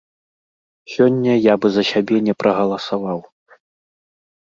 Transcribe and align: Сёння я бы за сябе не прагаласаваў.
Сёння 0.93 1.33
я 1.35 1.53
бы 1.65 1.69
за 1.75 1.83
сябе 1.91 2.17
не 2.29 2.33
прагаласаваў. 2.39 3.19